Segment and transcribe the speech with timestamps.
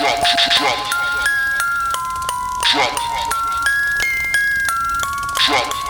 [0.00, 0.16] drop,
[0.56, 0.78] drop,
[2.72, 2.94] drop,
[5.36, 5.80] drop.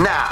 [0.00, 0.27] Now.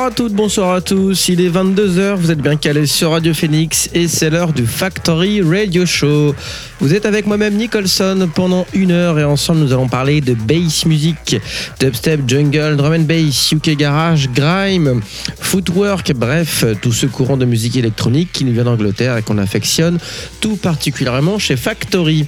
[0.00, 1.28] Bonsoir à toutes, bonsoir à tous.
[1.28, 5.42] Il est 22h, vous êtes bien calés sur Radio Phoenix et c'est l'heure du Factory
[5.42, 6.34] Radio Show.
[6.80, 10.86] Vous êtes avec moi-même Nicholson pendant une heure et ensemble nous allons parler de bass
[10.86, 11.36] music,
[11.80, 15.02] dubstep, jungle, drum and bass, UK garage, grime,
[15.38, 19.98] footwork, bref, tout ce courant de musique électronique qui nous vient d'Angleterre et qu'on affectionne
[20.40, 22.26] tout particulièrement chez Factory.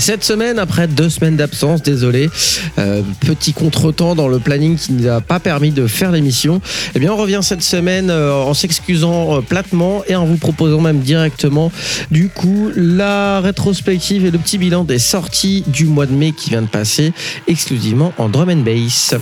[0.00, 2.30] Cette semaine, après deux semaines d'absence, désolé,
[2.78, 6.62] euh, petit contretemps dans le planning qui ne nous a pas permis de faire l'émission,
[6.94, 10.80] eh bien on revient cette semaine euh, en s'excusant euh, platement et en vous proposant
[10.80, 11.70] même directement
[12.10, 16.48] du coup la rétrospective et le petit bilan des sorties du mois de mai qui
[16.48, 17.12] vient de passer
[17.46, 19.14] exclusivement en drum and bass.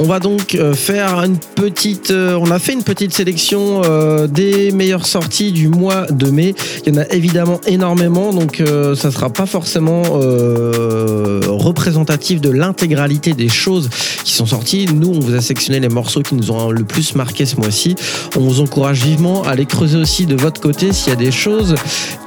[0.00, 2.12] On va donc euh, faire une petite.
[2.12, 6.54] Euh, a fait une petite sélection euh, des meilleures sorties du mois de mai.
[6.86, 8.62] Il y en a évidemment énormément, donc
[8.96, 13.90] ça sera pas forcément représentatif de l'intégralité des choses
[14.24, 14.86] qui sont sorties.
[14.92, 17.94] Nous, on vous a sélectionné les morceaux qui nous ont le plus marqué ce mois-ci.
[18.36, 21.32] On vous encourage vivement à les creuser aussi de votre côté s'il y a des
[21.32, 21.74] choses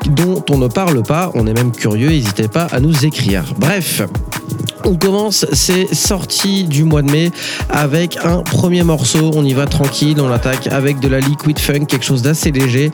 [0.06, 1.32] dont on ne parle pas.
[1.34, 3.44] On est même curieux, n'hésitez pas à nous écrire.
[3.58, 4.04] Bref.
[4.86, 7.32] On commence ces sorties du mois de mai
[7.70, 9.32] avec un premier morceau.
[9.36, 12.92] On y va tranquille, on attaque avec de la liquid funk, quelque chose d'assez léger.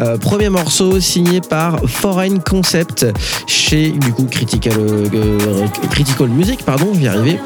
[0.00, 3.06] Euh, premier morceau signé par Foreign Concept
[3.46, 7.40] chez du Critical, euh, Critical Music, pardon, je vais arriver.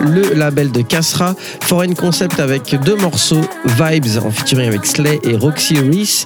[0.00, 5.36] Le label de Casra, Foreign Concept avec deux morceaux Vibes en featuring avec Slay et
[5.36, 6.24] Roxy Reese.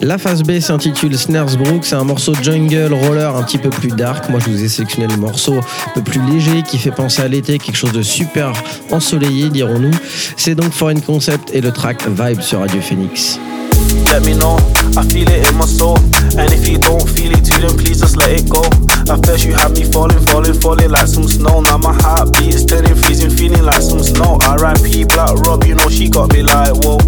[0.00, 4.28] La phase B s'intitule Snaresbrook, c'est un morceau jungle roller un petit peu plus dark.
[4.30, 7.28] Moi je vous ai sélectionné le morceau un peu plus léger qui fait penser à
[7.28, 8.52] l'été, quelque chose de super
[8.90, 9.94] ensoleillé dirons-nous.
[10.36, 13.38] C'est donc Foreign Concept et le track Vibe sur Radio Phoenix.
[14.08, 14.56] Let me know.
[14.96, 15.98] I feel it in my soul.
[16.36, 18.64] And if you don't feel it too, then please just let it go.
[19.12, 21.60] At first you had me falling, falling, falling like some snow.
[21.60, 24.38] Now my heartbeat is turning freezing, feeling like some snow.
[24.42, 25.04] R.I.P.
[25.04, 26.98] Black Rob, you know she got me like whoa.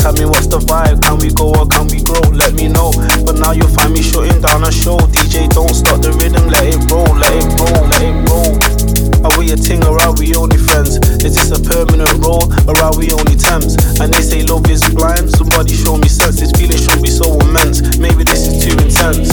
[0.00, 1.02] Tell me what's the vibe?
[1.02, 2.22] Can we go or can we grow?
[2.30, 2.92] Let me know.
[3.24, 4.98] But now you'll find me shutting down a show.
[5.12, 9.09] DJ, don't stop the rhythm, let it roll, let it roll, let it roll.
[9.24, 10.96] Are we a ting or are we only friends?
[11.20, 13.76] Is this a permanent role or are we only temps?
[14.00, 15.28] And they say love is blind.
[15.30, 16.40] Somebody show me sense.
[16.40, 17.98] This feeling should be so immense.
[17.98, 19.28] Maybe this is too intense.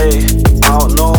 [0.00, 0.24] Hey,
[0.64, 1.12] I don't know.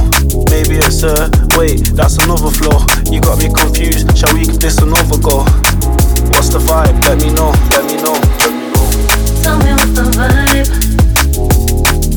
[0.50, 1.94] Maybe it's a wait.
[1.94, 2.82] That's another flow.
[3.14, 4.18] You got me confused.
[4.18, 5.46] Shall we give this another go?
[6.34, 6.98] What's the vibe?
[7.06, 7.54] Let me know.
[7.70, 8.18] Let me know.
[8.42, 8.90] Let me know.
[9.46, 10.70] Tell me what's the vibe.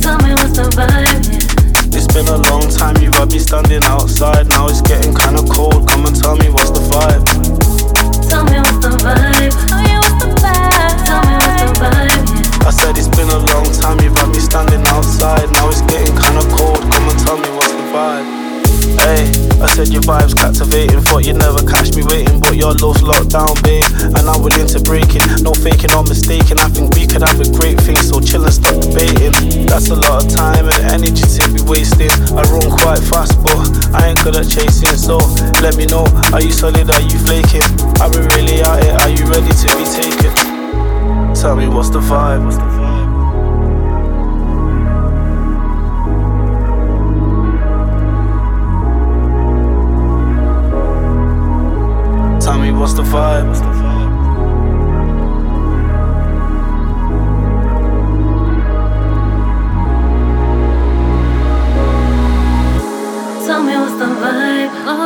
[0.00, 1.33] Tell me what's the vibe.
[3.54, 4.48] Standing outside.
[4.48, 5.86] Now it's getting kinda cold.
[5.88, 7.33] Come and tell me what's the vibe.
[22.80, 23.84] Waiting, but your love's locked down, babe.
[24.16, 25.42] And I'm willing to break it.
[25.42, 26.58] No faking or mistaking.
[26.58, 29.66] I think we could have a great thing, so chill and stop debating.
[29.66, 32.10] That's a lot of time and energy to be wasting.
[32.34, 33.58] I run quite fast, but
[33.94, 34.96] I ain't good at chasing.
[34.96, 35.18] So
[35.62, 36.90] let me know, are you solid?
[36.90, 37.64] Are you flaking?
[38.00, 38.96] Are we really out here?
[39.02, 40.32] Are you ready to be taken?
[41.34, 42.44] Tell me what's the vibe?
[42.44, 42.73] What's the vibe?
[52.84, 53.48] What's the vibe?
[53.48, 54.12] What's the vibe?
[63.46, 64.72] Tell me what's the vibe.
[64.84, 64.96] Oh,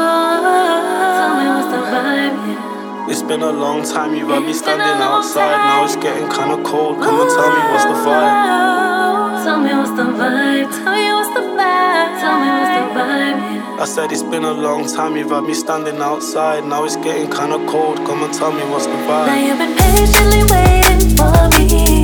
[1.19, 2.37] tell me what's the vibe.
[2.49, 3.11] Yeah.
[3.13, 5.53] It's been a long time, you've had me standing outside.
[5.53, 7.01] Now it's getting kinda cold.
[7.01, 9.18] Come and tell me what's the vibe.
[9.45, 10.69] Tell me what's the vibe.
[10.71, 12.21] Tell me what's the vibe.
[12.21, 13.39] Tell me what's the vibe.
[13.55, 13.83] Yeah.
[13.83, 15.17] I said it's been a long time.
[15.17, 16.65] You've had me standing outside.
[16.65, 17.99] Now it's getting kinda cold.
[18.05, 19.27] Come and tell me what's the vibe.
[19.27, 21.98] Now you've been patiently waiting for me.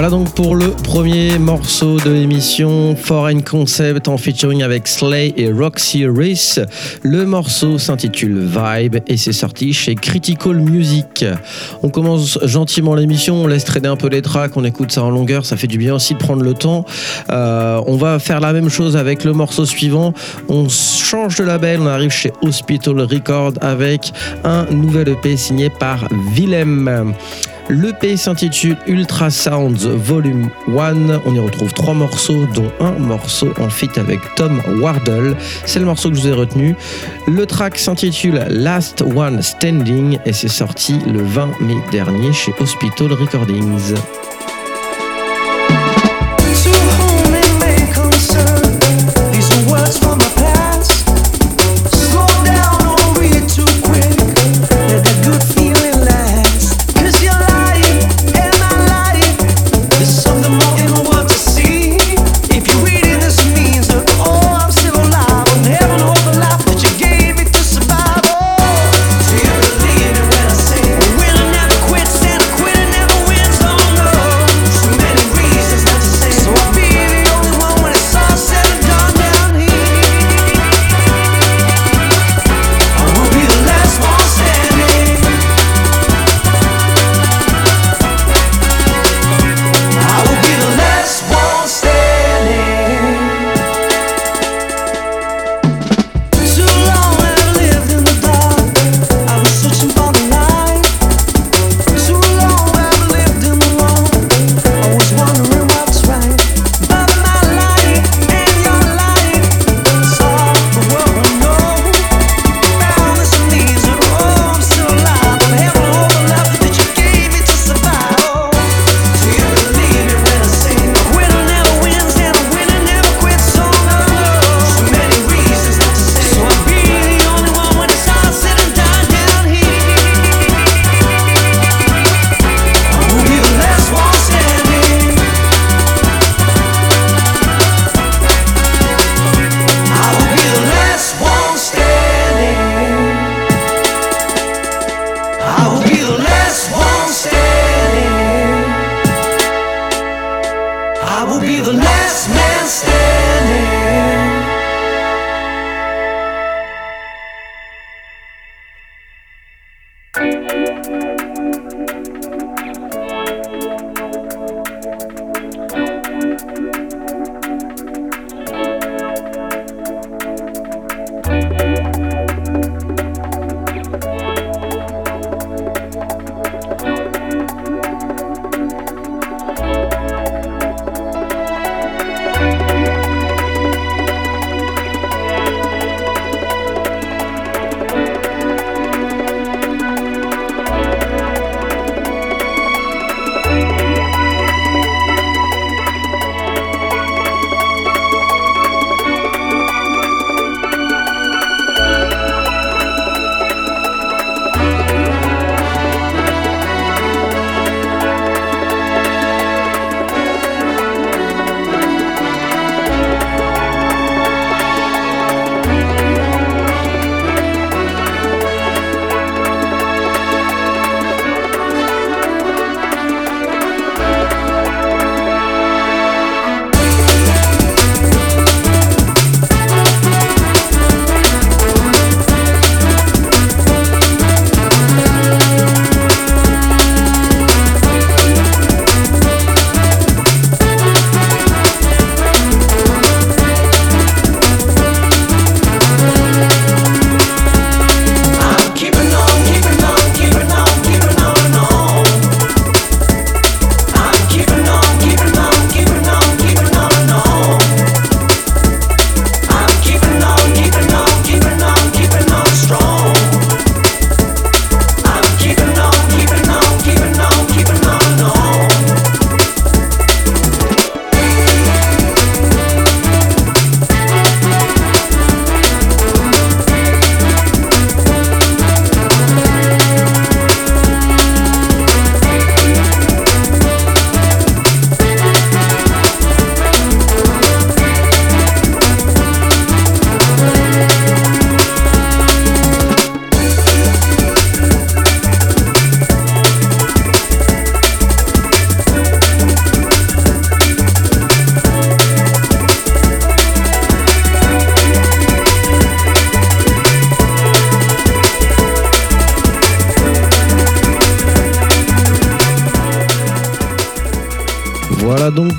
[0.00, 5.52] Voilà donc pour le premier morceau de l'émission Foreign Concept en featuring avec Slay et
[5.52, 6.58] Roxy Reese.
[7.02, 11.26] Le morceau s'intitule Vibe et c'est sorti chez Critical Music.
[11.82, 15.10] On commence gentiment l'émission, on laisse traîner un peu les tracks, on écoute ça en
[15.10, 16.86] longueur, ça fait du bien aussi de prendre le temps.
[17.28, 20.14] Euh, on va faire la même chose avec le morceau suivant.
[20.48, 24.14] On change de label, on arrive chez Hospital Record avec
[24.44, 27.12] un nouvel EP signé par Willem.
[27.70, 31.20] L'EP s'intitule Ultra Sounds Volume 1.
[31.24, 35.36] On y retrouve trois morceaux, dont un morceau en feat avec Tom Wardle.
[35.66, 36.74] C'est le morceau que je vous ai retenu.
[37.28, 43.12] Le track s'intitule Last One Standing et c'est sorti le 20 mai dernier chez Hospital
[43.12, 43.94] Recordings.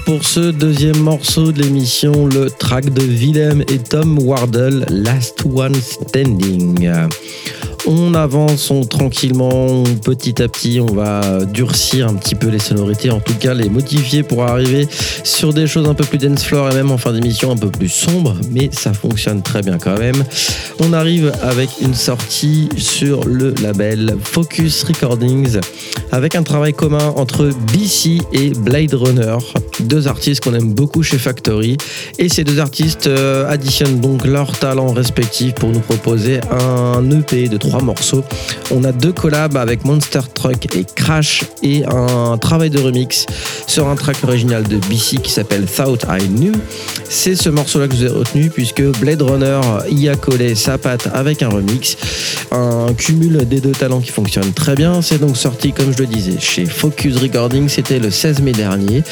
[0.05, 5.75] Pour ce deuxième morceau de l'émission, le track de Willem et Tom Wardle, Last One
[5.75, 6.89] Standing.
[7.87, 13.09] On avance on, tranquillement, petit à petit, on va durcir un petit peu les sonorités,
[13.09, 14.87] en tout cas les modifier pour arriver
[15.23, 17.69] sur des choses un peu plus dance floor et même en fin d'émission un peu
[17.69, 20.23] plus sombre, mais ça fonctionne très bien quand même.
[20.79, 25.59] On arrive avec une sortie sur le label Focus Recordings
[26.11, 29.37] avec un travail commun entre BC et Blade Runner,
[29.79, 31.77] deux artistes qu'on aime beaucoup chez Factory
[32.19, 37.47] et ces deux artistes euh, additionnent donc leurs talents respectifs pour nous proposer un EP
[37.47, 38.23] de morceaux.
[38.71, 43.25] On a deux collabs avec Monster Truck et Crash et un travail de remix
[43.67, 46.53] sur un track original de BC qui s'appelle Thought I Knew.
[47.09, 49.59] C'est ce morceau-là que je vous ai retenu puisque Blade Runner
[49.89, 51.97] y a collé sa patte avec un remix,
[52.51, 55.01] un cumul des deux talents qui fonctionne très bien.
[55.01, 57.69] C'est donc sorti, comme je le disais, chez Focus Recording.
[57.69, 59.03] C'était le 16 mai dernier.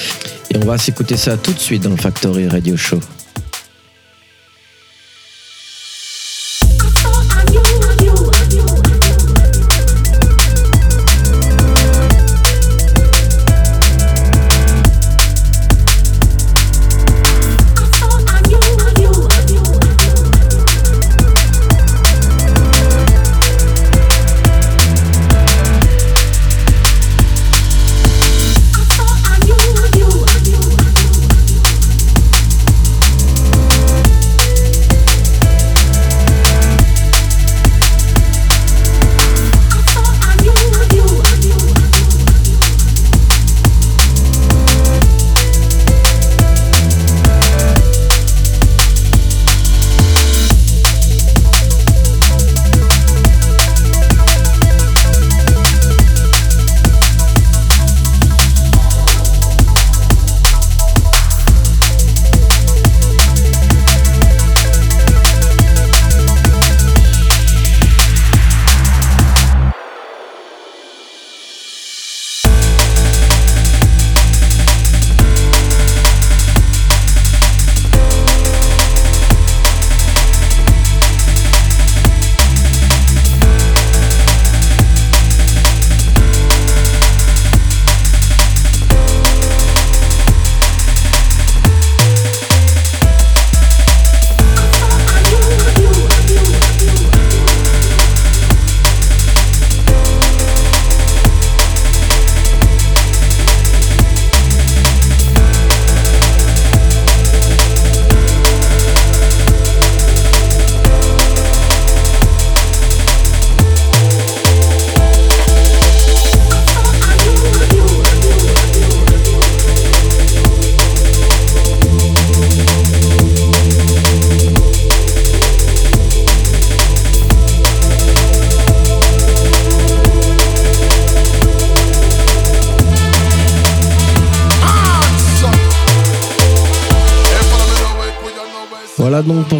[0.51, 2.99] Et on va s'écouter ça tout de suite dans le Factory Radio Show.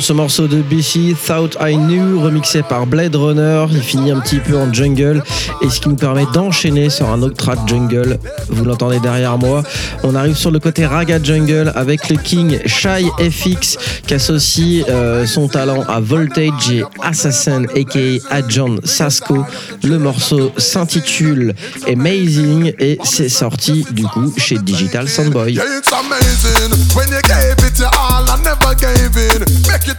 [0.10, 3.68] Ce morceau de BC, Thought I Knew, remixé par Blade Runner.
[3.70, 5.22] Il finit un petit peu en jungle
[5.62, 8.18] et ce qui nous permet d'enchaîner sur un autre track jungle.
[8.48, 9.62] Vous l'entendez derrière moi.
[10.02, 15.28] On arrive sur le côté raga jungle avec le king Shy FX qui associe euh,
[15.28, 18.00] son talent à Voltage et Assassin aka
[18.32, 19.46] Adjon Sasko.
[19.84, 21.54] Le morceau s'intitule
[21.88, 25.60] Amazing et c'est sorti du coup chez Digital Soundboy.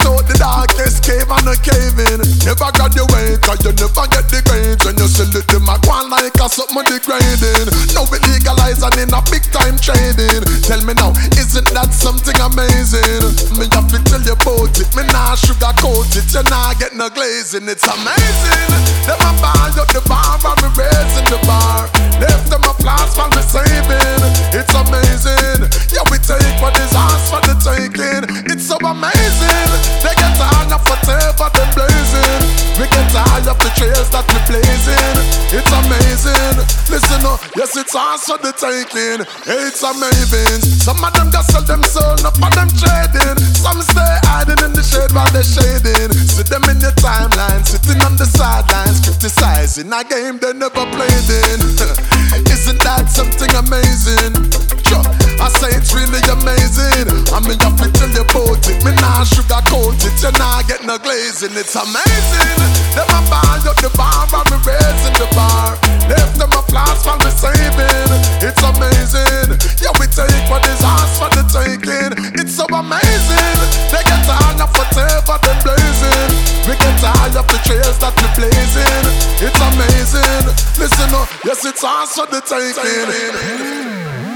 [0.07, 2.19] Out the darkest cave and a cave in.
[2.45, 2.71] Never
[3.13, 4.81] way, cause you never get the grades.
[4.85, 7.67] When you sell it, a go on like a something degrading.
[7.93, 10.43] Now we legalize and in a big time trading.
[10.65, 13.31] Tell me now, isn't that something amazing?
[13.57, 14.89] Me have to tell you about it.
[14.95, 16.27] Me nah sugarcoat it.
[16.31, 17.67] You nah get no glazing.
[17.67, 18.69] It's amazing.
[19.05, 21.89] Them a buy up the bar and me raising the bar.
[22.21, 24.21] Left them applause for me saving.
[24.55, 25.67] It's amazing.
[25.91, 28.23] Yeah, we take what is ours for the taking.
[28.51, 29.90] It's so amazing.
[29.99, 32.41] They get tired of whatever them blazing.
[32.79, 35.41] We get tired of the trails that we blazing.
[35.51, 36.55] It's amazing.
[36.87, 39.21] Listen up, yes, it's ours for the taking.
[39.45, 40.63] It's amazing.
[40.79, 43.37] Some of them just sell them soul, not for them trading.
[43.59, 46.11] Some stay hiding in the shade while they're shading.
[46.15, 51.29] See them in your timeline, sitting on the sidelines, criticizing a game they never played
[51.29, 51.59] in.
[52.51, 54.35] Isn't that something amazing?
[54.87, 55.05] Sure,
[55.41, 57.09] I say it's really amazing.
[57.33, 58.77] I mean, you tell when you put it.
[58.85, 61.57] Me nah sugar coat it, you nah get no glazing.
[61.57, 62.61] It's amazing.
[62.93, 65.73] Them a buy up the bar and me raising the bar.
[66.05, 68.09] Left them a flask for me saving.
[68.45, 69.57] It's amazing.
[69.81, 72.13] Yeah, we take what is ours for the taking.
[72.37, 73.57] It's so amazing.
[73.89, 76.31] They get tired of whatever they blazing.
[76.69, 79.05] We get tired of the trails that we blazing.
[79.41, 80.53] It's amazing.
[80.77, 84.30] Listen up, yes, it's ours for the taking.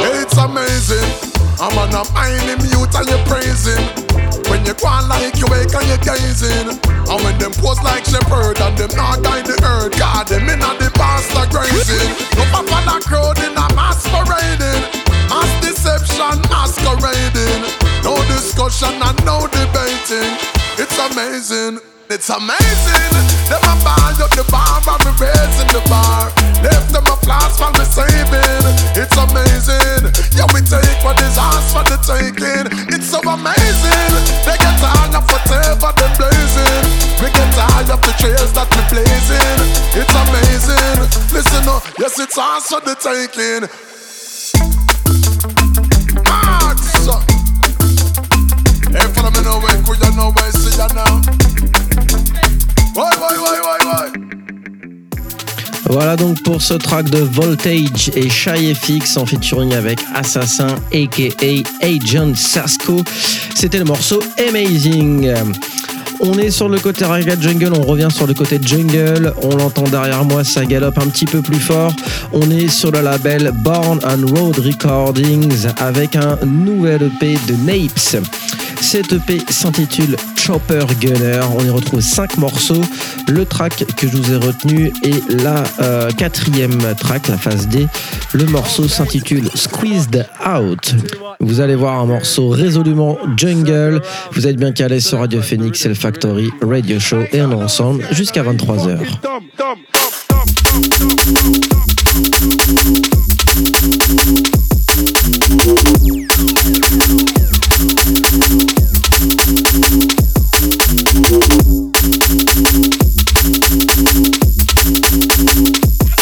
[0.00, 1.04] It's amazing.
[1.60, 3.84] I'm on a mining mute and you're praising.
[4.48, 6.80] When you on like you wake and you're gazing.
[6.80, 9.98] And when them pose like shepherd and them not guide the earth.
[9.98, 12.08] God, them in the pastor grazing.
[12.36, 14.82] No papa la crowd a masquerading.
[15.28, 17.68] Mass deception masquerading.
[18.04, 20.32] No discussion and no debating.
[20.80, 21.80] It's amazing.
[22.10, 23.12] It's amazing.
[23.52, 26.32] Them a buy up the bar me raising the bar.
[26.64, 28.64] Left them a flask for saving.
[28.96, 30.08] It's amazing.
[30.32, 32.64] Yeah, we take what is ours for the taking.
[32.88, 34.12] It's so amazing.
[34.48, 36.84] They get tired of whatever they blazing.
[37.20, 39.58] We get tired of the trails that we blazing.
[39.92, 40.96] It's amazing.
[41.28, 43.68] Listen up, yes, it's ours for the taking.
[55.90, 61.44] Voilà donc pour ce track de Voltage et Shy FX en featuring avec Assassin aka
[61.80, 63.02] Agent Sasco.
[63.54, 65.34] C'était le morceau Amazing.
[66.20, 69.84] On est sur le côté reggae jungle, on revient sur le côté jungle, on l'entend
[69.84, 71.92] derrière moi, ça galope un petit peu plus fort.
[72.32, 78.24] On est sur le label Born on Road Recordings avec un nouvel EP de Napes.
[78.80, 81.40] Cet EP s'intitule Chopper Gunner.
[81.58, 82.80] On y retrouve 5 morceaux.
[83.28, 87.86] Le track que je vous ai retenu est la euh, quatrième track, la phase D.
[88.32, 90.94] Le morceau s'intitule Squeezed Out.
[91.40, 94.00] Vous allez voir un morceau résolument jungle.
[94.32, 97.54] Vous êtes bien calé sur Radio Phoenix, c'est le Factory Radio Show et on est
[97.54, 98.96] ensemble jusqu'à 23h.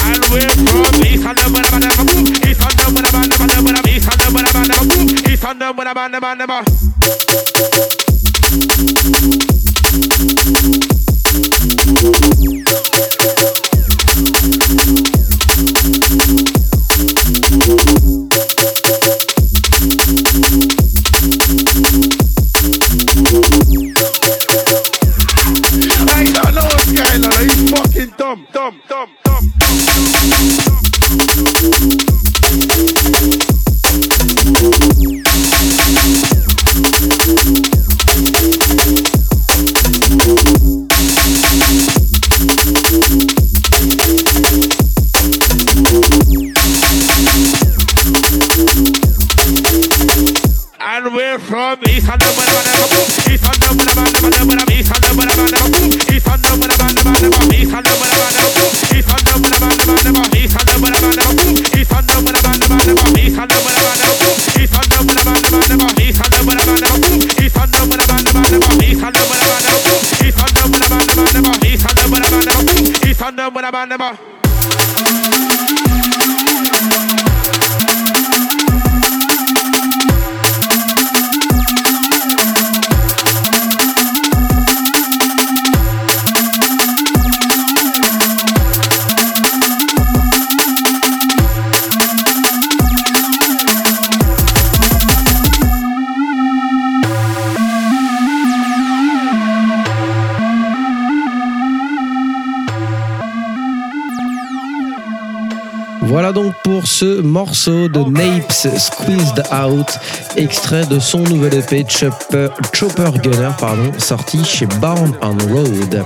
[0.03, 1.38] And we're from East and
[9.20, 9.56] the
[9.98, 10.28] Thank
[12.40, 12.45] you.
[73.46, 74.36] East and the Bada Bada
[106.27, 109.87] Voilà donc pour ce morceau de Napes Squeezed Out,
[110.37, 112.49] extrait de son nouvel EP Chopper,
[113.23, 116.05] Gunner, pardon, sorti chez Bound on Road.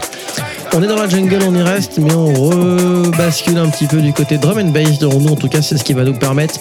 [0.73, 4.13] On est dans la jungle, on y reste, mais on rebascule un petit peu du
[4.13, 5.07] côté drum and bass de.
[5.07, 6.61] En tout cas, c'est ce qui va nous permettre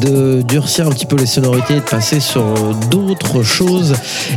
[0.00, 2.54] de durcir un petit peu les sonorités et de passer sur
[2.88, 3.94] d'autres choses.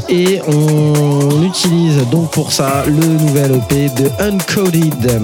[0.10, 5.22] Et on utilise donc pour ça le nouvel EP de Uncoded.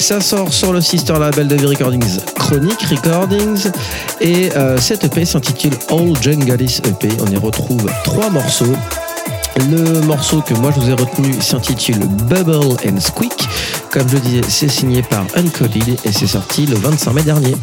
[0.00, 3.70] Ça sort sur le sister label de V-Recordings Chronic Recordings.
[4.20, 7.08] Et euh, cet EP s'intitule All Jungleist EP.
[7.20, 8.74] On y retrouve trois morceaux.
[9.58, 13.48] Le morceau que moi je vous ai retenu s'intitule Bubble and Squeak.
[13.90, 17.56] Comme je disais, c'est signé par Uncoded et c'est sorti le 25 mai dernier.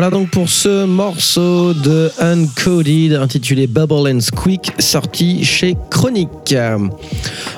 [0.00, 6.54] Voilà donc pour ce morceau de Uncoded intitulé Bubble and Squeak sorti chez Chronic.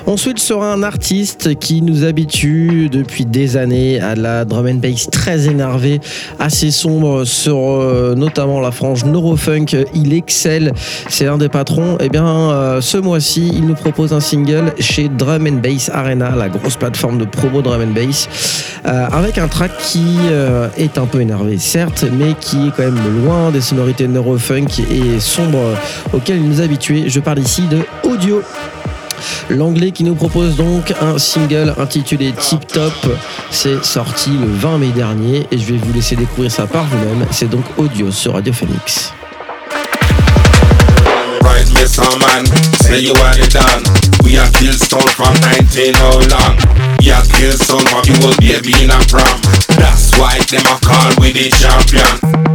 [0.07, 5.07] Ensuite sera un artiste qui nous habitue depuis des années à la drum and bass
[5.11, 6.01] très énervée,
[6.39, 9.75] assez sombre sur euh, notamment la frange Neurofunk.
[9.93, 10.73] Il excelle,
[11.07, 11.97] c'est l'un des patrons.
[11.99, 16.35] Et bien euh, ce mois-ci, il nous propose un single chez Drum and Bass Arena,
[16.35, 18.27] la grosse plateforme de promo drum and bass,
[18.85, 20.17] euh, avec un track qui
[20.77, 25.19] est un peu énervé, certes, mais qui est quand même loin des sonorités neurofunk et
[25.19, 25.75] sombres
[26.11, 27.03] auxquelles il nous a habitués.
[27.07, 28.41] Je parle ici de Audio.
[29.49, 32.93] L'anglais qui nous propose donc un single intitulé Tip Top.
[33.49, 37.25] C'est sorti le 20 mai dernier et je vais vous laisser découvrir ça par vous-même.
[37.31, 39.13] C'est donc Audio sur Radio Phoenix.
[41.43, 42.45] Right, Miss Man,
[42.81, 43.83] say you are the done.
[44.23, 46.55] We are kill stone from 19 how long?
[47.01, 49.41] We are kill stone from you will be in a prom.
[49.75, 52.07] That's why them a call we the champion.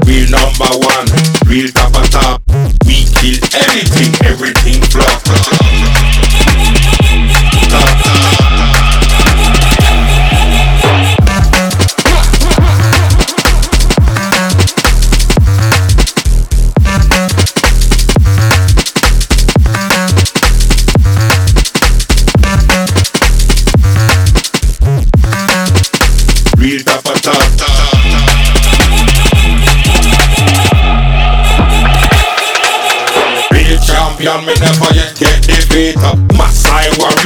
[0.06, 1.06] Real number one,
[1.46, 2.42] real top of top.
[2.86, 5.95] We kill anything, everything flop.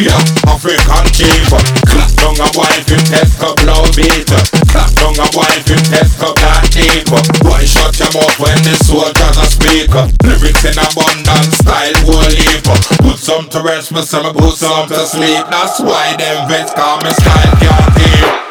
[0.01, 0.17] Warrior,
[0.49, 1.45] African chief.
[1.85, 4.25] Clap down a wife, you test up low beat.
[4.73, 7.05] Clap down a wife, test up that deep.
[7.45, 9.93] Why shut your mouth when the soldiers are speak?
[10.25, 12.65] Lyrics in abundance, style will leap.
[13.05, 15.45] Put some to rest, some put some to sleep.
[15.51, 18.50] That's why them vets call me style can't keep.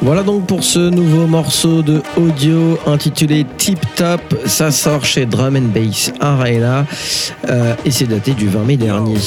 [0.00, 4.20] Voilà donc pour ce nouveau morceau de audio intitulé Tip Top.
[4.46, 6.86] Ça sort chez Drum and Bass Arena
[7.50, 9.18] euh, et c'est daté du 20 mai dernier.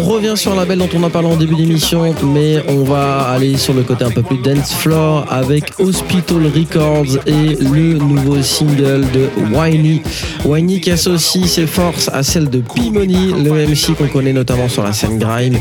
[0.00, 3.56] Revient sur un label dont on a parlé en début d'émission, mais on va aller
[3.56, 9.04] sur le côté un peu plus dance floor avec Hospital Records et le nouveau single
[9.12, 10.02] de Whiny.
[10.44, 14.82] Whiny qui associe ses forces à celles de P-Money, le MC qu'on connaît notamment sur
[14.82, 15.58] la scène grime.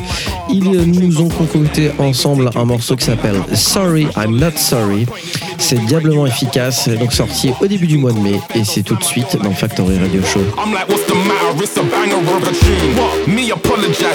[0.50, 5.06] Ils nous ont concocté ensemble un morceau qui s'appelle Sorry, I'm Not Sorry.
[5.58, 9.04] C'est diablement efficace, donc sorti au début du mois de mai, et c'est tout de
[9.04, 10.42] suite dans Factory Radio Show.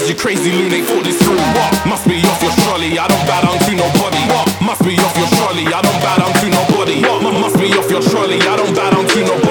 [0.08, 1.36] You crazy they thought this through.
[1.36, 1.86] What?
[1.86, 4.22] Must be off your trolley, I don't bow down to nobody.
[4.32, 4.48] What?
[4.62, 7.02] Must be off your trolley, I don't bow down to nobody.
[7.02, 7.22] What?
[7.22, 9.47] Mu- Must be off your trolley, I don't bow down to nobody.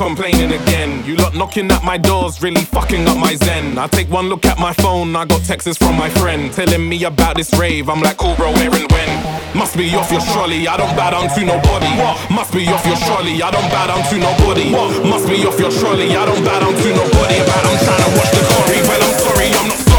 [0.00, 1.04] Complaining again.
[1.04, 3.76] You lot knocking at my doors, really fucking up my zen.
[3.76, 7.04] I take one look at my phone, I got texts from my friend telling me
[7.04, 7.90] about this rave.
[7.90, 9.10] I'm like, cool, bro, where and when?
[9.54, 11.92] Must be off your trolley, I don't bow down to nobody.
[12.32, 14.70] Must be off your trolley, I don't bow down to nobody.
[15.06, 17.38] Must be off your trolley, I don't bow down to nobody.
[17.44, 18.80] But I'm trying to watch the Corey.
[18.88, 19.89] Well, I'm sorry, I'm not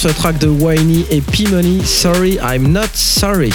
[0.00, 3.52] ce track de Whiny et P-Money, Sorry I'm Not Sorry.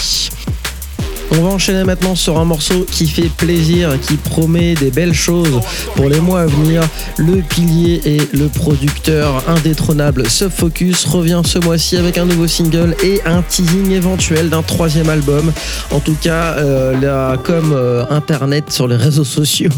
[1.31, 5.59] On va enchaîner maintenant sur un morceau qui fait plaisir, qui promet des belles choses
[5.95, 6.83] pour les mois à venir.
[7.17, 13.21] Le pilier et le producteur indétrônable Subfocus revient ce mois-ci avec un nouveau single et
[13.25, 15.51] un teasing éventuel d'un troisième album.
[15.91, 19.71] En tout cas, euh, euh, internet sur les réseaux sociaux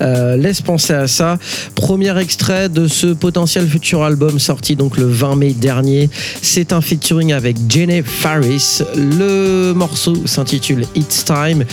[0.00, 1.38] euh, laisse penser à ça.
[1.74, 6.10] Premier extrait de ce potentiel futur album sorti donc le 20 mai dernier.
[6.42, 8.82] C'est un featuring avec Jenny Faris.
[8.96, 11.64] Le morceau s'intitule It's Time.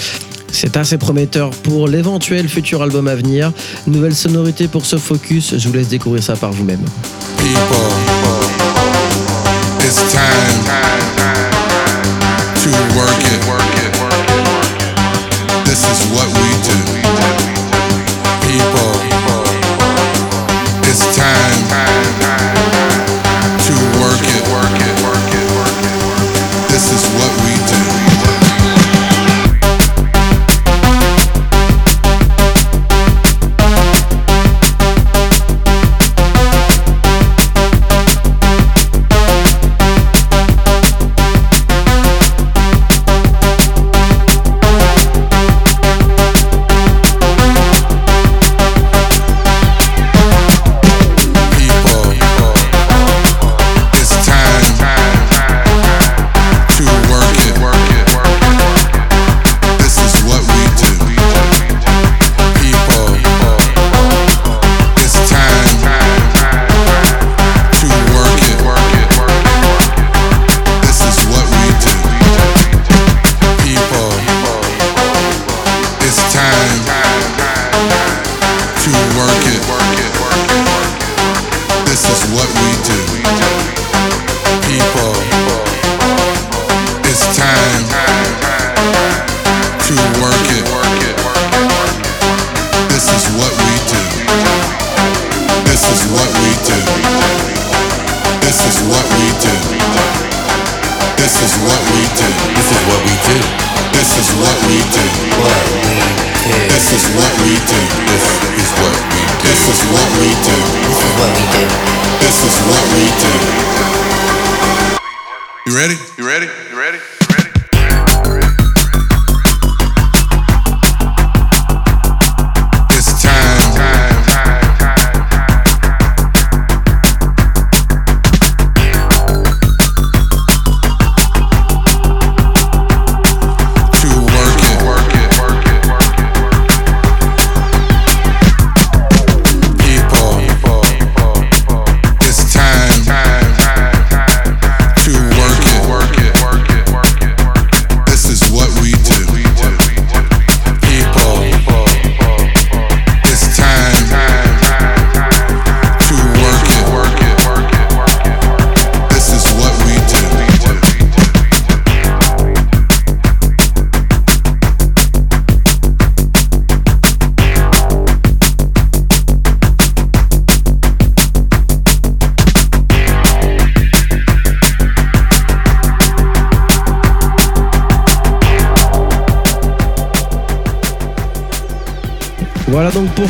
[0.51, 3.51] C'est assez prometteur pour l'éventuel futur album à venir.
[3.85, 6.83] Nouvelle sonorité pour ce focus, je vous laisse découvrir ça par vous-même.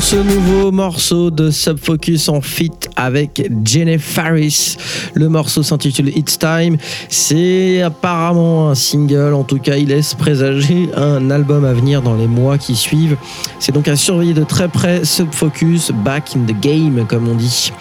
[0.10, 4.78] Ce nouveau morceau de Subfocus en feat avec Jenny Faris.
[5.16, 6.78] Le morceau s'intitule It's Time.
[7.10, 12.16] C'est apparemment un single, en tout cas il laisse présager un album à venir dans
[12.16, 13.18] les mois qui suivent.
[13.60, 17.74] C'est donc à surveiller de très près Subfocus, back in the game comme on dit.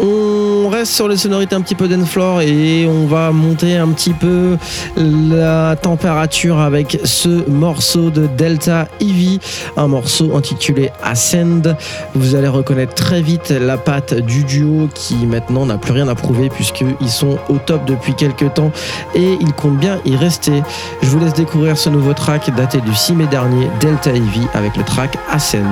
[0.00, 4.12] On reste sur les sonorités un petit peu floor et on va monter un petit
[4.12, 4.56] peu
[4.96, 9.40] la température avec ce morceau de Delta Eevee,
[9.76, 11.76] un morceau intitulé Ascend.
[12.14, 16.14] Vous allez reconnaître très vite la patte du duo qui maintenant n'a plus rien à
[16.14, 18.70] prouver puisqu'ils sont au top depuis quelques temps
[19.14, 20.62] et ils comptent bien y rester.
[21.02, 24.76] Je vous laisse découvrir ce nouveau track daté du 6 mai dernier, Delta Eevee avec
[24.76, 25.64] le track Ascend.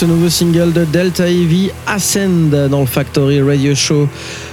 [0.00, 4.08] Ce nouveau single de Delta Heavy Ascend dans le Factory Radio Show.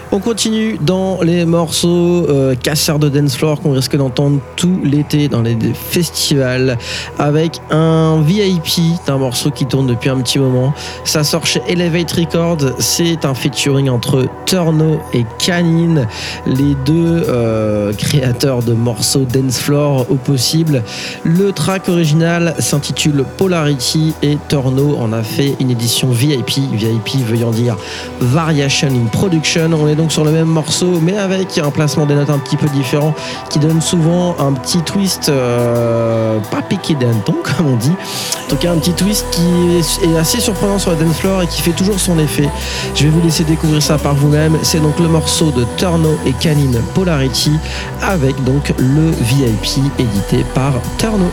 [0.10, 5.28] On continue dans les morceaux euh, casseurs de dance floor qu'on risque d'entendre tout l'été
[5.28, 6.78] dans les festivals
[7.20, 10.74] avec un VIP d'un morceau qui tourne depuis un petit moment.
[11.04, 12.74] Ça sort chez Elevate Records.
[12.80, 16.08] C'est un featuring entre Turno et Canine,
[16.46, 20.84] les deux euh, créateurs de morceaux dance floor au possible.
[21.26, 26.60] Le track original s'intitule Polarity et Turno en a fait une édition VIP.
[26.72, 27.76] VIP veillant dire
[28.22, 29.72] Variation in Production.
[29.98, 33.14] Donc sur le même morceau, mais avec un placement des notes un petit peu différent,
[33.50, 37.92] qui donne souvent un petit twist, euh, pas piqué d'un ton comme on dit,
[38.46, 41.48] en tout cas un petit twist qui est assez surprenant sur la dance floor et
[41.48, 42.50] qui fait toujours son effet.
[42.96, 44.58] Je vais vous laisser découvrir ça par vous-même.
[44.62, 47.54] C'est donc le morceau de Turno et Canine Polarity
[48.02, 51.26] avec donc le VIP édité par Turno.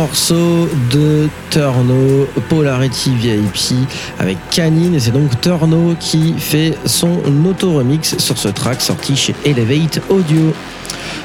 [0.00, 3.86] Morceau de Turno Polarity VIP
[4.18, 9.34] avec Canine et c'est donc Turno qui fait son auto-remix sur ce track sorti chez
[9.44, 10.54] Elevate Audio.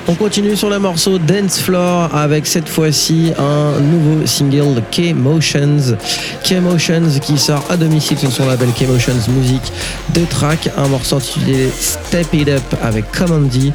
[0.07, 5.97] On continue sur le morceau Dance Floor avec cette fois-ci un nouveau single K-Motions.
[6.43, 9.63] K-Motions qui sort à domicile sur son label K-Motions Music.
[10.09, 13.73] Deux tracks, un morceau intitulé Step It Up avec Commandy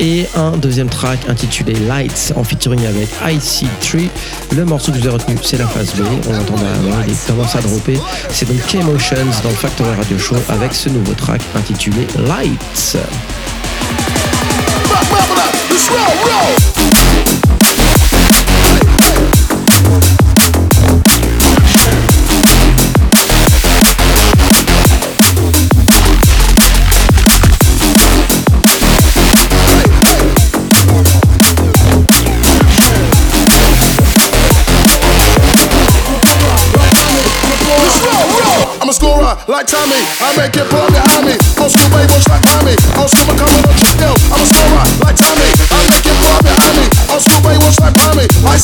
[0.00, 4.08] et un deuxième track intitulé Lights en featuring avec IC3.
[4.56, 6.00] Le morceau que vous ai retenu, c'est la phase B.
[6.28, 7.98] On entend derrière, il commence à dropper.
[8.30, 12.96] C'est donc K-Motions dans le Factory Radio Show avec ce nouveau track intitulé Lights.
[15.78, 16.77] Let's roll, roll.
[38.88, 40.00] I'm a scorer like Tommy.
[40.16, 41.36] I make it put behind me.
[41.60, 42.72] Old school baby, watch like Tommy.
[42.96, 44.16] Old school, I'm coming on trip, yo.
[44.32, 45.44] I'm a scorer like Tommy.
[45.68, 46.86] I make it put behind me.
[47.12, 48.24] Old school baby, watch like Tommy.
[48.48, 48.56] I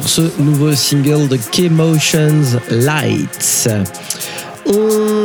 [0.00, 3.68] pour ce nouveau single de K-Motions Lights.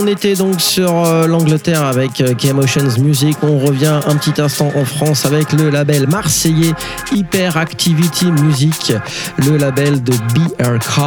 [0.06, 3.38] On était donc sur euh, l'Angleterre avec euh, K-Motions Music.
[3.42, 6.74] On revient un petit instant en France avec le label marseillais
[7.12, 8.94] Hyperactivity Music,
[9.38, 11.00] le label de BRK.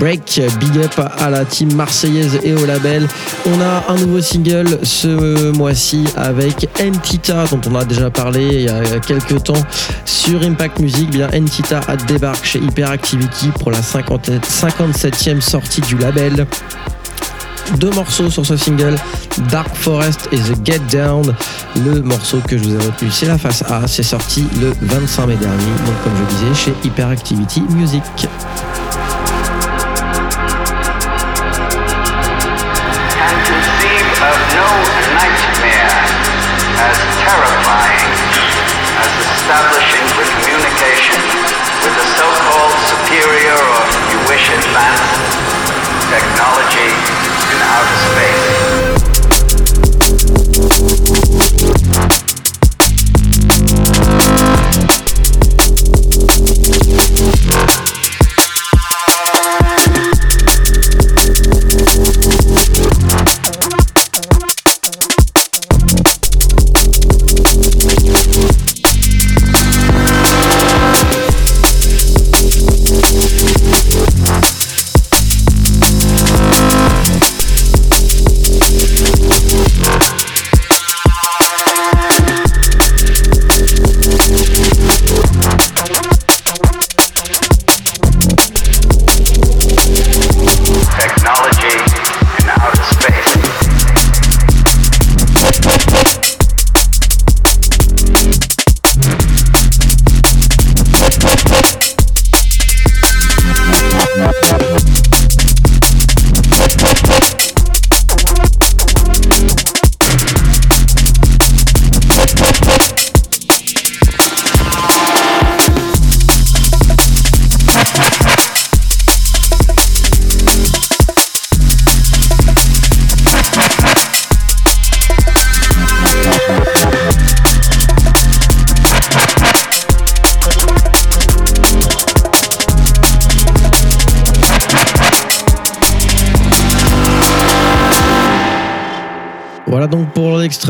[0.00, 3.06] Break, big up à la team marseillaise et au label.
[3.44, 8.62] On a un nouveau single ce mois-ci avec Entita, dont on a déjà parlé il
[8.62, 9.62] y a quelques temps
[10.06, 11.10] sur Impact Music.
[11.10, 16.46] Bien, Entita débarque chez Hyperactivity pour la 50 57e sortie du label
[17.78, 18.96] deux morceaux sur ce single,
[19.50, 21.34] Dark Forest et The Get Down.
[21.84, 23.86] Le morceau que je vous ai retenu, c'est la face A.
[23.86, 28.02] C'est sorti le 25 mai dernier, donc comme je disais, chez Hyperactivity Music.
[46.12, 48.91] technology in outer space.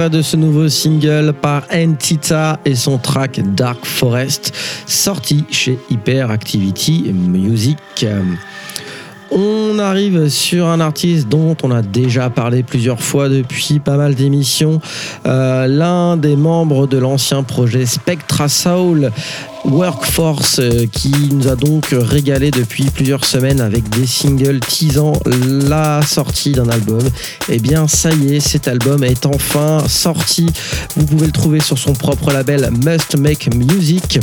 [0.08, 4.54] De ce nouveau single par Entita et son track Dark Forest,
[4.86, 8.06] sorti chez Hyperactivity Music.
[9.30, 14.14] On arrive sur un artiste dont on a déjà parlé plusieurs fois depuis pas mal
[14.14, 14.80] d'émissions.
[15.26, 19.10] Euh, L'un des membres de l'ancien projet Spectra Soul,
[19.64, 26.02] Workforce, euh, qui nous a donc régalé depuis plusieurs semaines avec des singles teasant la
[26.02, 27.02] sortie d'un album.
[27.48, 30.46] Et bien, ça y est, cet album est enfin sorti.
[30.96, 34.20] Vous pouvez le trouver sur son propre label Must Make Music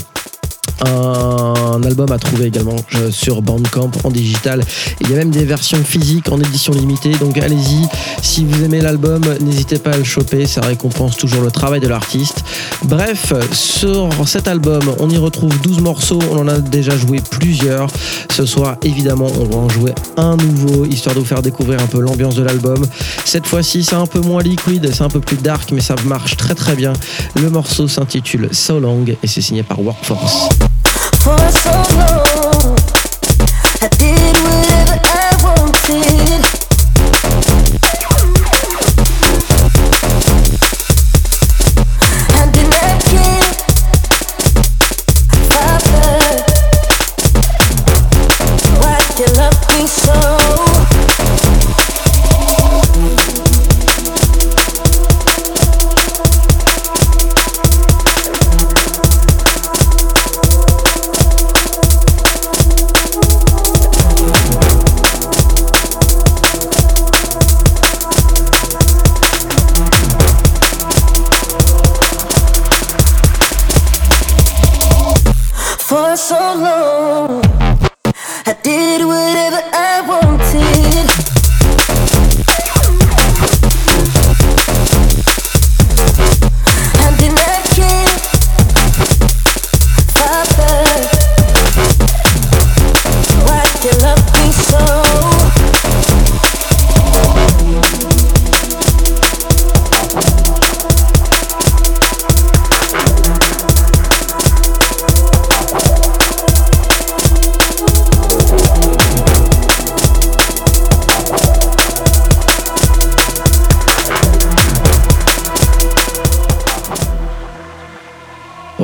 [0.85, 4.61] un album à trouver également euh, sur Bandcamp en digital.
[5.01, 7.87] Il y a même des versions physiques en édition limitée, donc allez-y.
[8.21, 11.87] Si vous aimez l'album, n'hésitez pas à le choper, ça récompense toujours le travail de
[11.87, 12.43] l'artiste.
[12.83, 17.87] Bref, sur cet album, on y retrouve 12 morceaux, on en a déjà joué plusieurs.
[18.31, 21.87] Ce soir, évidemment, on va en jouer un nouveau, histoire de vous faire découvrir un
[21.87, 22.85] peu l'ambiance de l'album.
[23.25, 26.37] Cette fois-ci, c'est un peu moins liquide, c'est un peu plus dark, mais ça marche
[26.37, 26.93] très très bien.
[27.35, 30.49] Le morceau s'intitule So Long et c'est signé par Workforce.
[31.19, 32.77] For so long,
[33.81, 34.68] I did whatever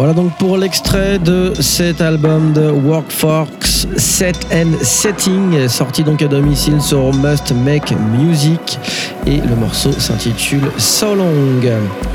[0.06, 6.28] Voilà donc pour l'extrait de cet album de Workforce Set and Setting, sorti donc à
[6.28, 8.78] domicile sur Must Make Music
[9.26, 12.15] et le morceau s'intitule So Long.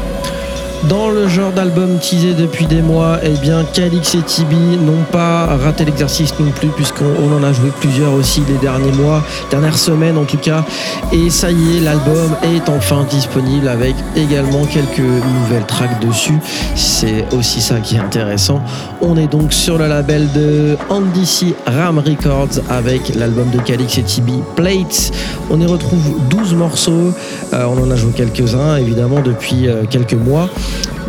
[0.88, 5.44] Dans le genre d'album teasé depuis des mois, eh bien Calix et Tibi n'ont pas
[5.62, 9.76] raté l'exercice non plus puisqu'on on en a joué plusieurs aussi les derniers mois, dernières
[9.76, 10.64] semaines en tout cas.
[11.12, 16.38] Et ça y est, l'album est enfin disponible avec également quelques nouvelles tracks dessus.
[16.74, 18.62] C'est aussi ça qui est intéressant.
[19.02, 24.02] On est donc sur le label de Andici Ram Records avec l'album de Calix et
[24.02, 25.12] Tibi Plates.
[25.50, 27.12] On y retrouve 12 morceaux.
[27.52, 30.48] Euh, on en a joué quelques-uns évidemment depuis euh, quelques mois.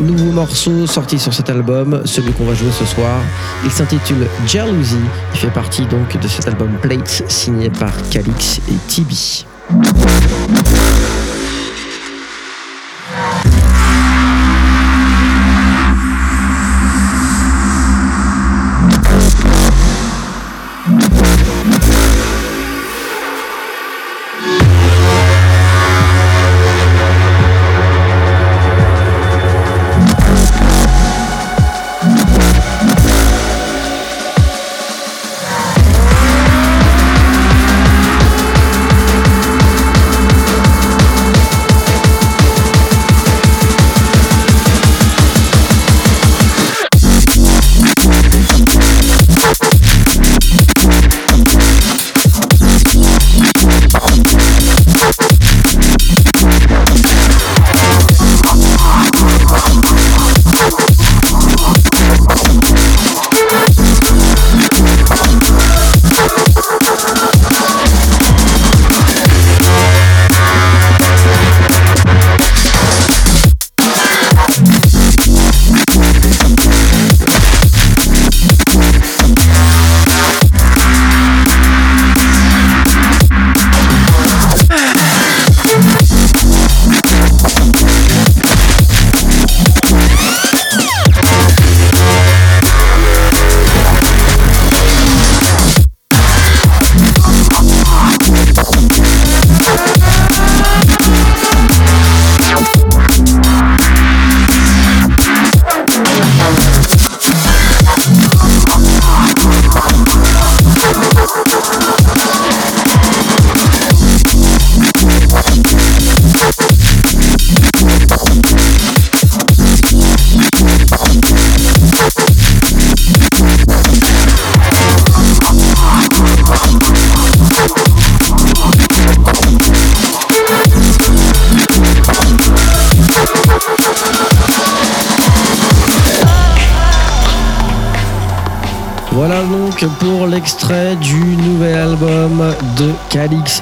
[0.00, 3.20] Nouveau morceau sorti sur cet album, celui qu'on va jouer ce soir.
[3.64, 4.96] Il s'intitule Jealousy.
[5.34, 9.46] Il fait partie donc de cet album Plates signé par Calix et Tibi.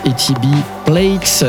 [0.00, 1.44] Calix et Tibi Plates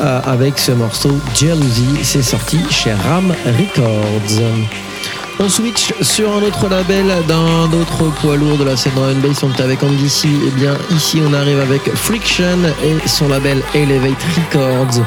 [0.00, 1.86] euh, avec ce morceau Jealousy.
[2.02, 4.42] C'est sorti chez Ram Records.
[5.40, 9.42] On switch sur un autre label d'un autre poids lourd de la scène drum bass.
[9.42, 10.28] On était avec Andy C.
[10.28, 15.04] Et bien ici on arrive avec Friction et son label Elevate Records.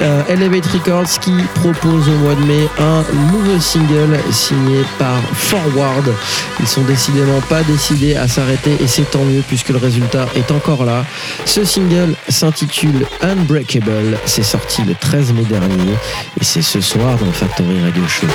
[0.00, 6.12] Euh, Elevate Records qui propose au mois de mai un nouveau single signé par Forward.
[6.60, 10.50] Ils sont décidément pas décidés à s'arrêter et c'est tant mieux puisque le résultat est
[10.50, 11.04] encore là.
[11.44, 14.18] Ce single s'intitule Unbreakable.
[14.26, 15.92] C'est sorti le 13 mai dernier
[16.40, 18.26] et c'est ce soir dans Factory Radio Show.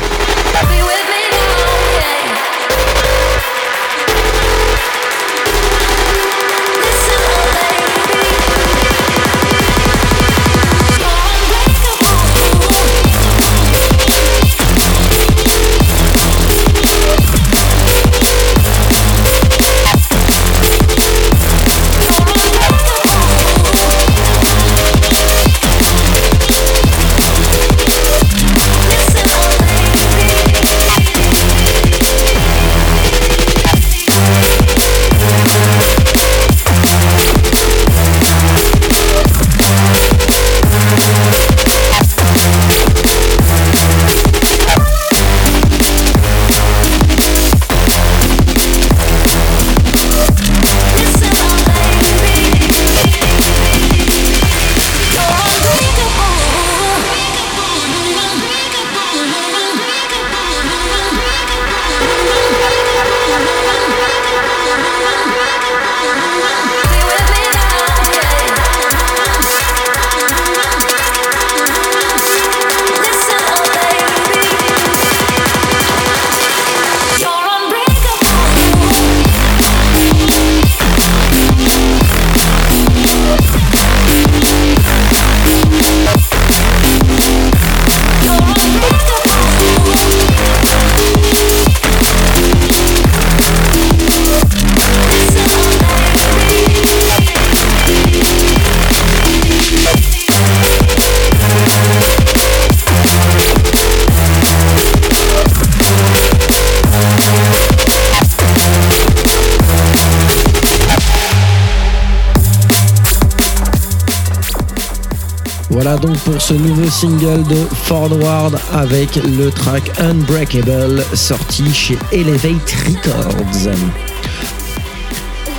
[115.98, 123.74] Donc pour ce nouveau single de Forward avec le track Unbreakable sorti chez Elevate Records.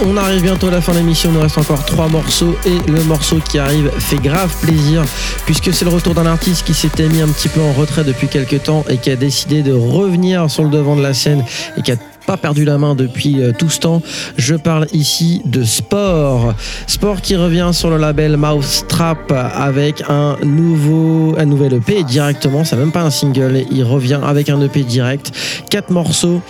[0.07, 2.91] On arrive bientôt à la fin de l'émission, il nous reste encore trois morceaux et
[2.91, 5.03] le morceau qui arrive fait grave plaisir
[5.47, 8.28] puisque c'est le retour d'un artiste qui s'était mis un petit peu en retrait depuis
[8.28, 11.45] quelques temps et qui a décidé de revenir sur le devant de la scène
[11.76, 11.97] et qui a
[12.37, 14.03] perdu la main depuis euh, tout ce temps.
[14.37, 16.55] Je parle ici de Sport.
[16.87, 22.64] Sport qui revient sur le label Mousetrap avec un nouveau, un nouvel EP directement.
[22.64, 23.64] C'est même pas un single.
[23.70, 25.33] Il revient avec un EP direct.
[25.70, 26.41] Quatre morceaux.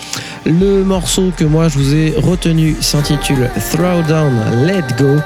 [0.46, 4.32] Le morceau que moi je vous ai retenu s'intitule Throwdown
[4.66, 5.16] Let Go.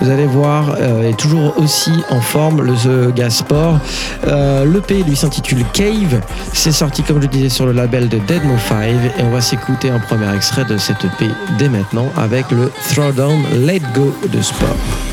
[0.00, 3.78] Vous allez voir, euh, est toujours aussi en forme le The Gas Sport.
[4.26, 6.20] Euh, L'EP lui s'intitule Cave.
[6.52, 8.82] C'est sorti comme je disais sur le label de Dead No 5
[9.18, 13.42] et on va s'écouter un premier extrait de cette EP dès maintenant avec le Throwdown
[13.66, 15.11] Let Go de Sport.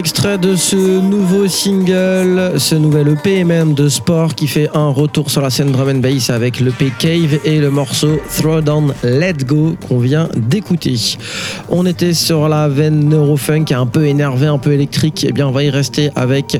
[0.00, 5.30] L'extrait de ce nouveau single, ce nouvel EP même de sport qui fait un retour
[5.30, 9.76] sur la scène drum and bass avec l'EP Cave et le morceau Throwdown Let Go
[9.86, 10.96] qu'on vient d'écouter.
[11.68, 15.22] On était sur la veine neurofunk un peu énervé, un peu électrique.
[15.24, 16.58] Et bien on va y rester avec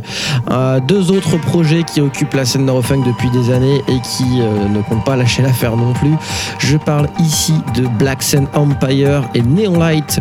[0.51, 4.69] euh, deux autres projets qui occupent la scène neurofunk depuis des années et qui euh,
[4.69, 6.13] ne comptent pas lâcher l'affaire non plus.
[6.59, 10.21] Je parle ici de Black Sun Empire et Neon Light.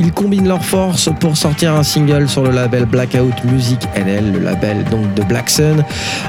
[0.00, 4.38] Ils combinent leurs forces pour sortir un single sur le label Blackout Music NL, le
[4.40, 5.84] label donc de Black Sun.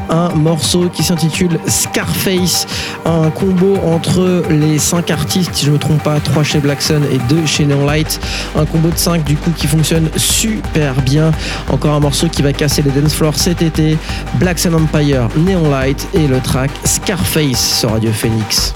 [0.10, 2.68] Un morceau qui s'intitule Scarface,
[3.06, 6.82] un combo entre les cinq artistes, si je ne me trompe pas, trois chez Black
[6.82, 8.20] Sun et deux chez Neon Light.
[8.56, 11.32] Un combo de 5 du coup qui fonctionne super bien.
[11.70, 13.98] Encore un morceau qui va casser les dance floors cet été.
[14.36, 18.74] Black Sun Empire, Neon Light et le track Scarface sur Radio Phoenix.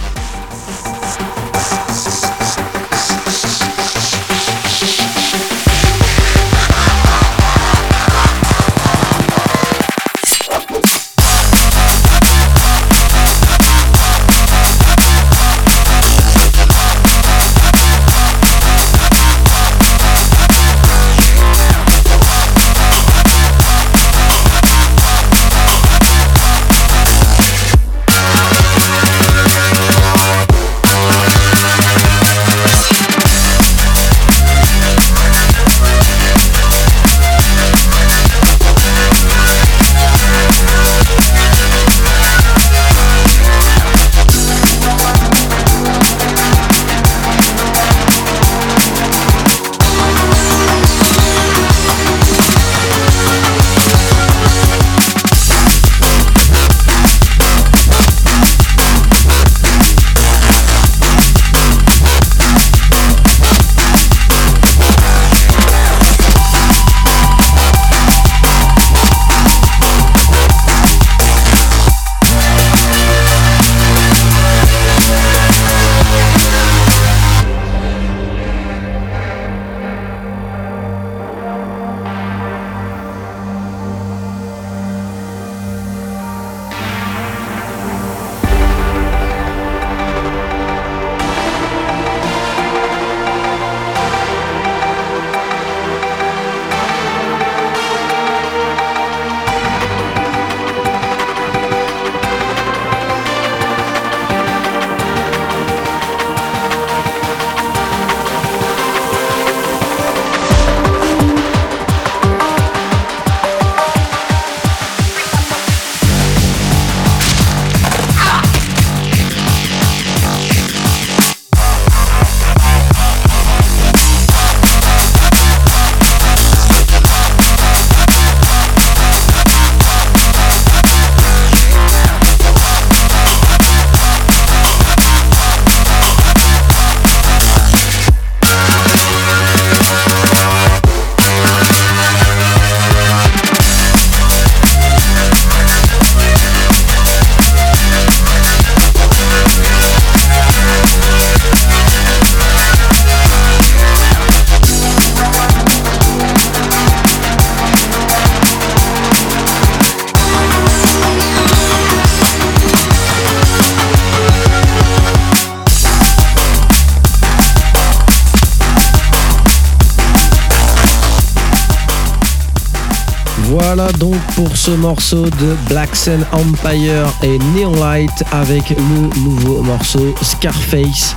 [174.62, 181.16] Ce morceau de Black Sun Empire et Neon Light avec le nouveau morceau Scarface.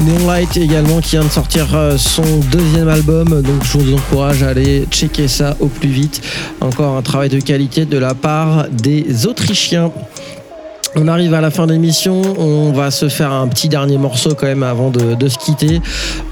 [0.00, 4.42] Neon Light également qui vient de sortir euh, son deuxième album, donc je vous encourage
[4.42, 6.20] à aller checker ça au plus vite.
[6.60, 9.92] Encore un travail de qualité de la part des Autrichiens.
[10.96, 14.34] On arrive à la fin de l'émission, on va se faire un petit dernier morceau
[14.34, 15.80] quand même avant de, se quitter.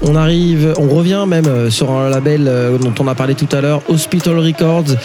[0.01, 3.47] On arrive, on revient même euh, sur un label euh, dont on a parlé tout
[3.53, 4.95] à l'heure, Hospital Records,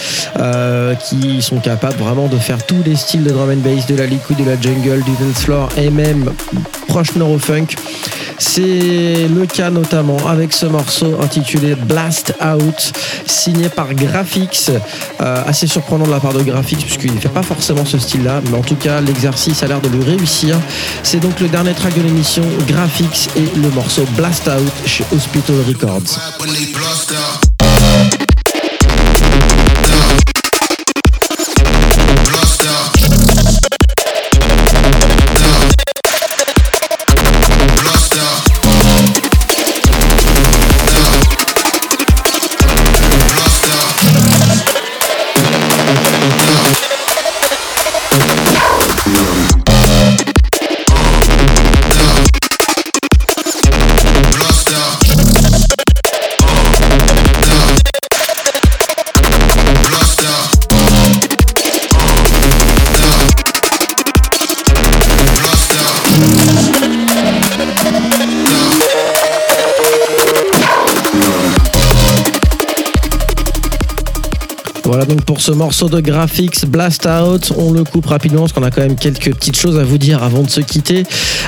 [0.40, 3.94] euh, qui sont capables vraiment de faire tous les styles de drum and bass, de
[3.94, 6.30] la liquid, de la jungle, du dance floor et même
[6.94, 7.74] proche neurofunk.
[8.38, 12.92] C'est le cas notamment avec ce morceau intitulé Blast Out,
[13.26, 14.70] signé par Graphics.
[15.20, 18.42] Euh, assez surprenant de la part de Graphics, puisqu'il ne fait pas forcément ce style-là,
[18.48, 20.56] mais en tout cas, l'exercice a l'air de lui réussir.
[21.02, 25.56] C'est donc le dernier track de l'émission, Graphics et le morceau Blast Out chez Hospital
[25.66, 26.20] Records.
[75.44, 78.96] Ce morceau de graphics Blast Out, on le coupe rapidement parce qu'on a quand même
[78.96, 81.02] quelques petites choses à vous dire avant de se quitter.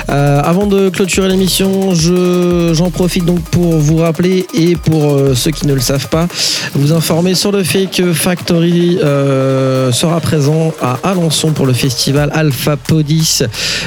[0.09, 5.33] Euh, avant de clôturer l'émission, je- j'en profite donc pour vous rappeler et pour euh,
[5.33, 6.27] ceux qui ne le savent pas,
[6.75, 12.29] vous informer sur le fait que Factory euh, sera présent à Alençon pour le festival
[12.35, 13.39] Alpha Podis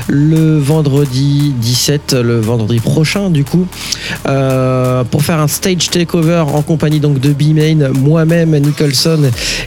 [0.09, 3.65] le vendredi 17, le vendredi prochain du coup,
[4.25, 9.21] pour faire un stage takeover en compagnie donc de B-Main, moi-même, Nicholson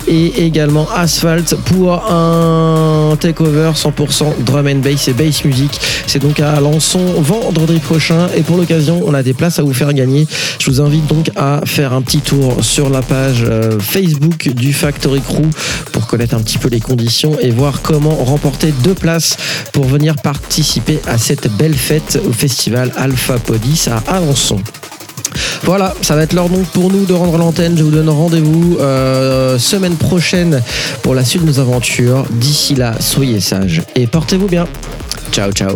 [0.05, 5.79] et également Asphalt pour un takeover 100% drum and bass et bass music.
[6.07, 9.73] C'est donc à Alençon vendredi prochain et pour l'occasion, on a des places à vous
[9.73, 10.27] faire gagner.
[10.59, 14.73] Je vous invite donc à faire un petit tour sur la page euh, Facebook du
[14.73, 15.49] Factory Crew
[15.91, 19.38] pour connaître un petit peu les conditions et voir comment remporter deux places
[19.71, 24.59] pour venir participer à cette belle fête au festival Alpha Podis à Alençon.
[25.63, 27.77] Voilà, ça va être l'heure donc pour nous de rendre l'antenne.
[27.77, 30.61] Je vous donne rendez-vous euh, semaine prochaine
[31.01, 32.25] pour la suite de nos aventures.
[32.31, 34.67] D'ici là, soyez sages et portez-vous bien.
[35.31, 35.75] Ciao, ciao.